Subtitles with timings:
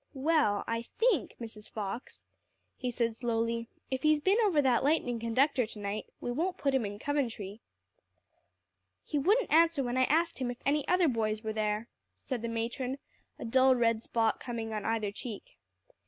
[0.15, 1.69] "Well, I think, Mrs.
[1.69, 2.23] Fox,"
[2.75, 6.73] he said slowly, "if he's been over that lightning conductor to night, we won't put
[6.73, 7.61] him in Coventry."
[9.03, 12.47] "He wouldn't answer when I asked him if any other boys were there," said the
[12.47, 12.97] matron,
[13.37, 15.59] a dull red spot coming on either cheek.